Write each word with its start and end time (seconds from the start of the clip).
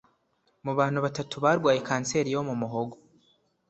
Mu 0.65 0.71
bantu 0.79 0.99
batatu 1.05 1.35
barwaye 1.43 1.79
kanseri 1.87 2.29
yo 2.35 2.41
mu 2.47 2.55
muhogo 2.61 2.95